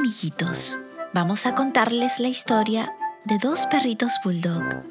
[0.00, 0.78] amiguitos,
[1.12, 4.82] vamos a contarles la historia de dos perritos bulldog.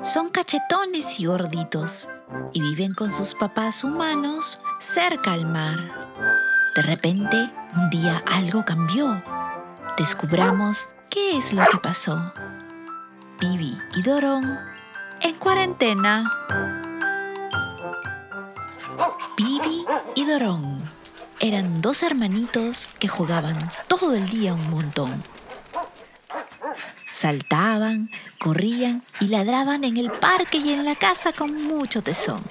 [0.00, 2.08] Son cachetones y gorditos
[2.52, 5.90] y viven con sus papás humanos cerca al mar.
[6.76, 9.20] De repente, un día algo cambió.
[9.96, 12.32] Descubramos qué es lo que pasó.
[13.40, 14.56] Bibi y Dorón
[15.20, 16.30] en cuarentena.
[19.36, 19.84] Bibi
[20.14, 20.77] y Dorón
[21.40, 23.56] eran dos hermanitos que jugaban
[23.86, 25.22] todo el día un montón.
[27.10, 32.42] Saltaban, corrían y ladraban en el parque y en la casa con mucho tesón.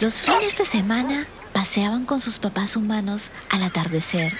[0.00, 4.32] Los fines de semana paseaban con sus papás humanos al atardecer.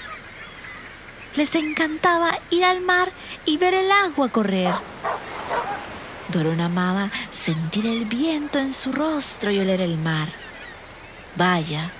[1.35, 3.11] Les encantaba ir al mar
[3.45, 4.73] y ver el agua correr.
[6.31, 10.29] Dorón amaba sentir el viento en su rostro y oler el mar.
[11.35, 11.91] Vaya,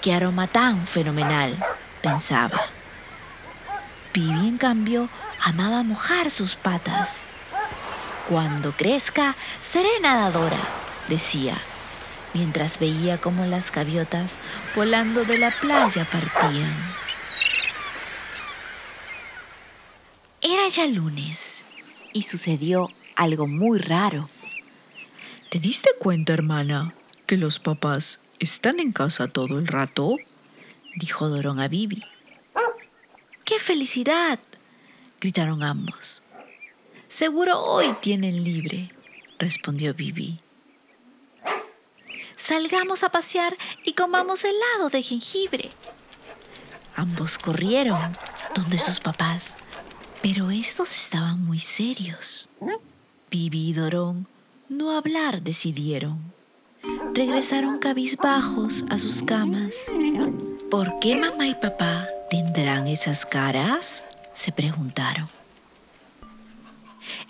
[0.00, 1.56] qué aroma tan fenomenal,
[2.02, 2.62] pensaba.
[4.14, 5.08] Vivi, en cambio,
[5.42, 7.20] amaba mojar sus patas.
[8.28, 10.60] Cuando crezca, seré nadadora,
[11.08, 11.56] decía,
[12.32, 14.36] mientras veía cómo las gaviotas
[14.74, 16.74] volando de la playa partían.
[20.40, 21.64] Era ya lunes
[22.12, 24.28] y sucedió algo muy raro.
[25.50, 26.94] ¿Te diste cuenta, hermana,
[27.26, 30.16] que los papás están en casa todo el rato?
[30.96, 32.02] dijo Dorón a Bibi.
[33.44, 34.38] ¡Qué felicidad!
[35.20, 36.22] gritaron ambos.
[37.08, 38.90] Seguro hoy tienen libre,
[39.38, 40.40] respondió Bibi.
[42.36, 45.70] Salgamos a pasear y comamos helado de jengibre.
[46.96, 47.98] Ambos corrieron
[48.54, 49.56] donde sus papás,
[50.20, 52.48] pero estos estaban muy serios.
[53.34, 54.28] Bibi y Dorón
[54.68, 56.20] no hablar decidieron.
[57.14, 59.74] Regresaron cabizbajos a sus camas.
[60.70, 64.04] ¿Por qué mamá y papá tendrán esas caras?
[64.34, 65.28] se preguntaron.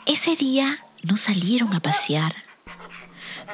[0.05, 2.35] Ese día no salieron a pasear.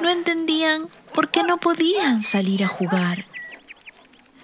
[0.01, 3.27] No entendían por qué no podían salir a jugar.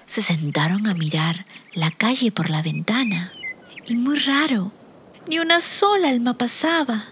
[0.05, 3.33] Se sentaron a mirar la calle por la ventana
[3.85, 4.71] y muy raro,
[5.27, 7.09] ni una sola alma pasaba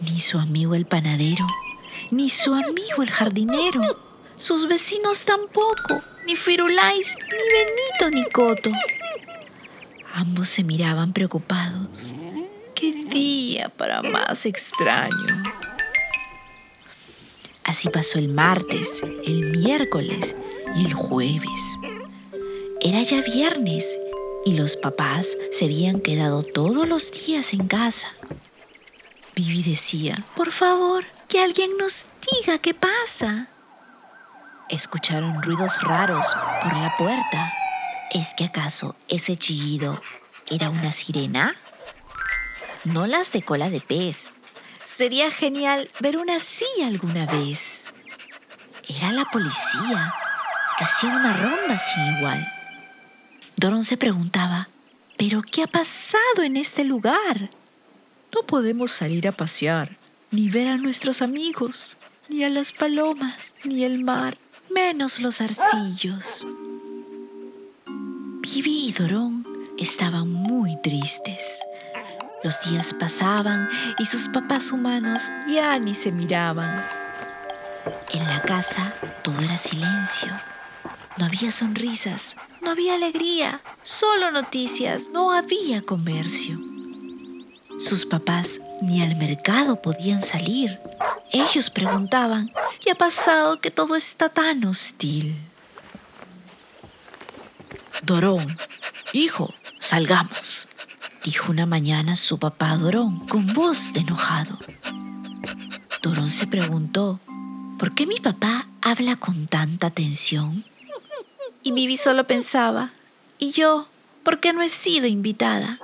[0.00, 1.46] ni su amigo el panadero,
[2.10, 3.98] ni su amigo el jardinero,
[4.36, 8.70] sus vecinos tampoco, ni Firulais, ni Benito, ni Coto.
[10.14, 12.14] Ambos se miraban preocupados.
[12.74, 15.44] ¡Qué día para más extraño!
[17.64, 20.36] Así pasó el martes, el miércoles
[20.76, 21.78] y el jueves.
[22.80, 23.98] Era ya viernes
[24.44, 28.08] y los papás se habían quedado todos los días en casa.
[29.36, 33.48] Vivi decía, por favor, que alguien nos diga qué pasa.
[34.70, 36.24] Escucharon ruidos raros
[36.62, 37.52] por la puerta.
[38.10, 40.00] ¿Es que acaso ese chillido
[40.46, 41.54] era una sirena?
[42.84, 44.30] No las de cola de pez.
[44.86, 47.84] Sería genial ver una así alguna vez.
[48.88, 50.14] Era la policía,
[50.78, 52.52] que hacía una ronda sin igual.
[53.56, 54.70] Dorón se preguntaba,
[55.18, 57.50] ¿pero qué ha pasado en este lugar?
[58.36, 59.96] No podemos salir a pasear,
[60.30, 61.96] ni ver a nuestros amigos,
[62.28, 64.36] ni a las palomas, ni el mar,
[64.68, 66.46] menos los arcillos.
[67.86, 69.46] Vivi y Dorón
[69.78, 71.42] estaban muy tristes.
[72.44, 76.84] Los días pasaban y sus papás humanos ya ni se miraban.
[78.12, 78.92] En la casa
[79.22, 80.28] todo era silencio.
[81.16, 86.65] No había sonrisas, no había alegría, solo noticias, no había comercio.
[87.78, 90.80] Sus papás ni al mercado podían salir.
[91.32, 95.36] Ellos preguntaban, ¿qué ha pasado que todo está tan hostil?
[98.02, 98.58] Dorón,
[99.12, 100.68] hijo, salgamos,
[101.24, 104.58] dijo una mañana su papá Dorón con voz de enojado.
[106.02, 107.20] Dorón se preguntó,
[107.78, 110.64] ¿por qué mi papá habla con tanta tensión?
[111.62, 112.90] Y Vivi solo pensaba,
[113.38, 113.88] ¿y yo?
[114.22, 115.80] ¿Por qué no he sido invitada?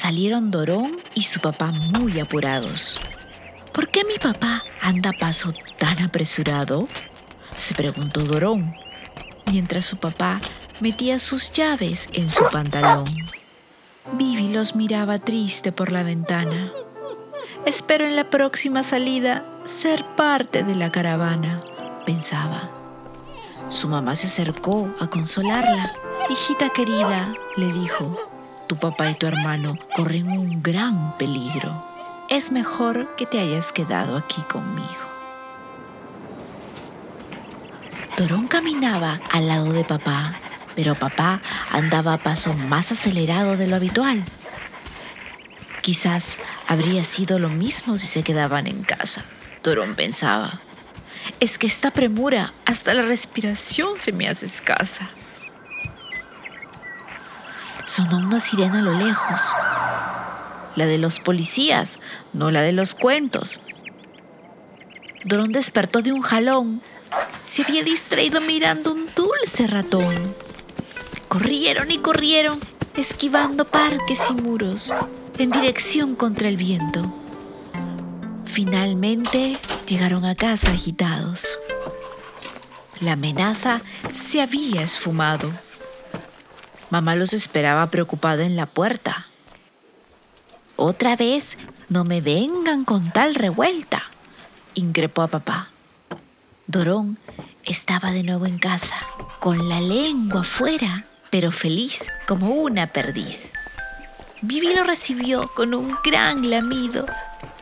[0.00, 2.98] Salieron Dorón y su papá muy apurados.
[3.74, 6.88] ¿Por qué mi papá anda a paso tan apresurado?
[7.58, 8.74] se preguntó Dorón,
[9.44, 10.40] mientras su papá
[10.80, 13.14] metía sus llaves en su pantalón.
[14.14, 16.72] Vivi los miraba triste por la ventana.
[17.66, 21.60] Espero en la próxima salida ser parte de la caravana,
[22.06, 22.70] pensaba.
[23.68, 25.92] Su mamá se acercó a consolarla.
[26.30, 28.29] Hijita querida, le dijo,
[28.70, 31.84] tu papá y tu hermano corren un gran peligro.
[32.28, 34.86] Es mejor que te hayas quedado aquí conmigo.
[38.16, 40.34] Dorón caminaba al lado de papá,
[40.76, 44.22] pero papá andaba a paso más acelerado de lo habitual.
[45.82, 46.38] Quizás
[46.68, 49.24] habría sido lo mismo si se quedaban en casa,
[49.64, 50.60] Dorón pensaba.
[51.40, 55.10] Es que esta premura, hasta la respiración se me hace escasa.
[57.90, 59.40] Sonó una sirena a lo lejos.
[60.76, 61.98] La de los policías,
[62.32, 63.60] no la de los cuentos.
[65.24, 66.82] Dorón despertó de un jalón.
[67.50, 70.14] Se había distraído mirando un dulce ratón.
[71.26, 72.60] Corrieron y corrieron,
[72.96, 74.94] esquivando parques y muros,
[75.38, 77.02] en dirección contra el viento.
[78.44, 79.58] Finalmente
[79.88, 81.58] llegaron a casa agitados.
[83.00, 83.82] La amenaza
[84.12, 85.50] se había esfumado.
[86.90, 89.28] Mamá los esperaba preocupada en la puerta.
[90.74, 91.56] Otra vez,
[91.88, 94.10] no me vengan con tal revuelta,
[94.74, 95.70] increpó a papá.
[96.66, 97.18] Dorón
[97.64, 98.96] estaba de nuevo en casa,
[99.38, 103.40] con la lengua fuera, pero feliz como una perdiz.
[104.42, 107.06] Vivi lo recibió con un gran lamido.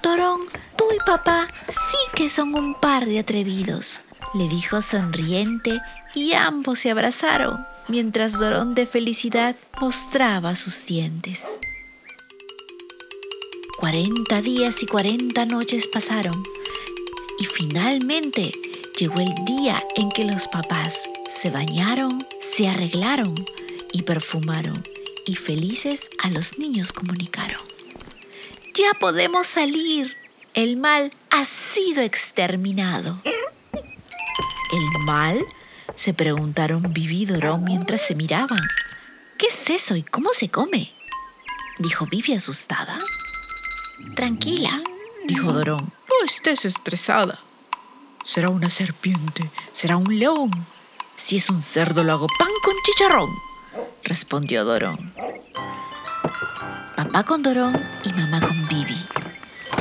[0.02, 0.40] Dorón,
[0.76, 4.00] tú y papá sí que son un par de atrevidos,
[4.32, 5.82] le dijo sonriente
[6.14, 11.42] y ambos se abrazaron mientras Dorón de felicidad mostraba sus dientes.
[13.78, 16.42] Cuarenta días y cuarenta noches pasaron
[17.38, 18.52] y finalmente
[18.98, 23.34] llegó el día en que los papás se bañaron, se arreglaron
[23.92, 24.84] y perfumaron
[25.24, 27.60] y felices a los niños comunicaron.
[28.74, 30.16] Ya podemos salir.
[30.54, 33.20] El mal ha sido exterminado.
[34.72, 35.44] ¿El mal?
[35.98, 38.60] Se preguntaron Vivi y Dorón mientras se miraban.
[39.36, 40.92] ¿Qué es eso y cómo se come?
[41.80, 43.00] Dijo Vivi asustada.
[44.14, 44.80] Tranquila,
[45.26, 45.92] dijo Dorón.
[46.06, 47.40] No estés estresada.
[48.22, 50.52] Será una serpiente, será un león.
[51.16, 53.30] Si es un cerdo lo hago pan con chicharrón,
[54.04, 55.12] respondió Dorón.
[56.94, 59.04] Papá con Dorón y mamá con Vivi.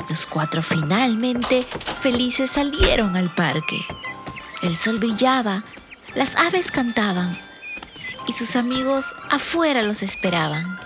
[0.10, 1.62] Los cuatro finalmente
[2.02, 3.86] felices salieron al parque.
[4.64, 5.64] El sol brillaba,
[6.18, 7.38] las aves cantaban
[8.26, 10.80] y sus amigos afuera los esperaban.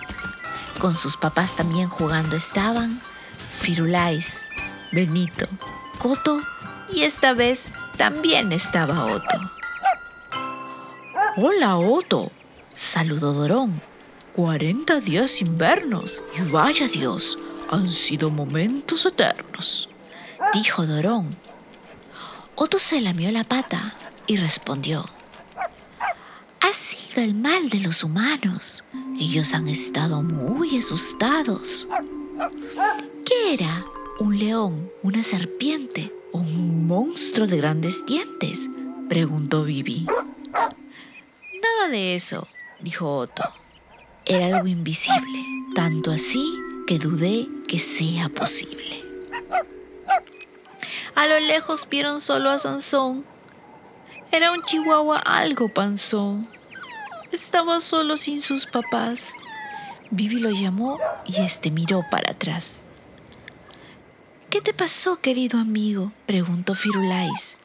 [0.78, 3.00] Con sus papás también jugando estaban
[3.60, 4.42] Firulais,
[4.92, 5.46] Benito,
[5.98, 6.38] Coto
[6.92, 9.50] y esta vez también estaba Otto.
[11.38, 12.30] Hola Otto,
[12.74, 13.80] saludó Dorón.
[14.34, 16.22] Cuarenta días sin vernos.
[16.36, 17.38] Y vaya Dios,
[17.70, 19.88] han sido momentos eternos,
[20.52, 21.30] dijo Dorón.
[22.54, 23.94] Otto se lamió la pata
[24.26, 25.06] y respondió.
[27.12, 28.84] Sido el mal de los humanos.
[29.18, 31.86] Ellos han estado muy asustados.
[33.26, 33.84] ¿Qué era?
[34.18, 34.90] ¿Un león?
[35.02, 36.10] ¿Una serpiente?
[36.32, 38.68] ¿O un monstruo de grandes dientes?
[39.10, 40.06] Preguntó Vivi.
[40.54, 42.48] Nada de eso,
[42.80, 43.44] dijo Otto.
[44.24, 45.44] Era algo invisible,
[45.74, 49.04] tanto así que dudé que sea posible.
[51.14, 53.24] A lo lejos vieron solo a Sansón.
[54.30, 56.48] Era un chihuahua algo panzón.
[57.32, 59.32] Estaba solo sin sus papás.
[60.10, 62.82] Vivi lo llamó y este miró para atrás.
[64.50, 66.12] ¿Qué te pasó, querido amigo?
[66.26, 67.56] preguntó Firulais.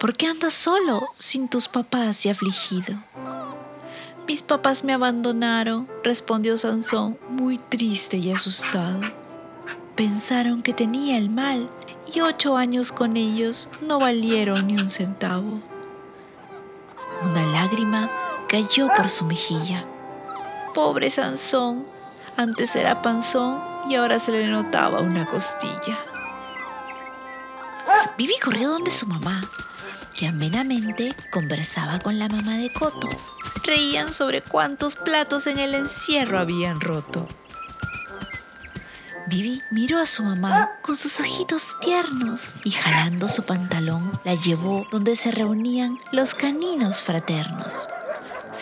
[0.00, 2.98] ¿Por qué andas solo, sin tus papás y afligido?
[4.26, 9.02] Mis papás me abandonaron, respondió Sansón, muy triste y asustado.
[9.96, 11.68] Pensaron que tenía el mal
[12.10, 15.60] y ocho años con ellos no valieron ni un centavo.
[17.22, 18.10] Una lágrima
[18.54, 19.84] cayó por su mejilla.
[20.74, 21.84] Pobre Sansón,
[22.36, 25.98] antes era panzón y ahora se le notaba una costilla.
[28.16, 29.40] Vivi corrió donde su mamá,
[30.16, 33.08] que amenamente conversaba con la mamá de Coto.
[33.64, 37.26] Reían sobre cuántos platos en el encierro habían roto.
[39.26, 44.86] Vivi miró a su mamá con sus ojitos tiernos y jalando su pantalón la llevó
[44.92, 47.88] donde se reunían los caninos fraternos.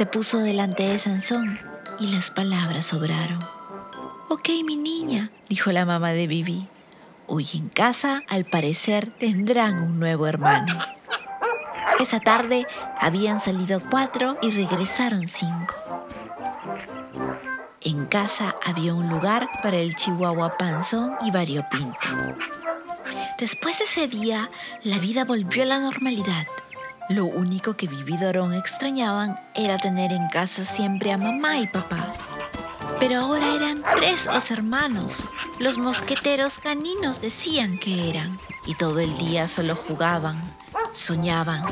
[0.03, 1.61] Se puso delante de Sansón
[2.01, 3.39] y las palabras sobraron.
[4.31, 6.67] Ok, mi niña, dijo la mamá de Vivi.
[7.29, 10.77] Hoy en casa, al parecer, tendrán un nuevo hermano.
[12.01, 12.67] Esa tarde
[12.99, 15.77] habían salido cuatro y regresaron cinco.
[17.83, 22.09] En casa había un lugar para el chihuahua panzón y variopinto.
[23.39, 24.51] Después de ese día,
[24.83, 26.49] la vida volvió a la normalidad.
[27.13, 32.11] Lo único que Vivi Dorón extrañaban era tener en casa siempre a mamá y papá.
[32.99, 35.29] Pero ahora eran tres los hermanos.
[35.59, 38.39] Los mosqueteros caninos decían que eran.
[38.65, 40.41] Y todo el día solo jugaban.
[40.93, 41.67] Soñaban,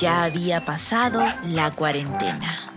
[0.00, 2.72] ya había pasado la cuarentena.